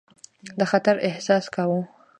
[0.59, 1.81] د خطر احساس کاوه.